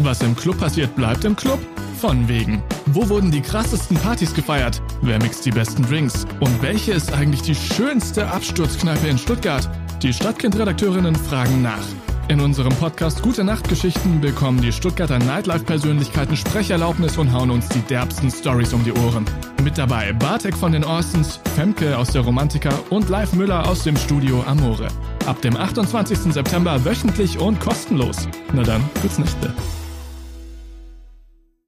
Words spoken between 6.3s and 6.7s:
Und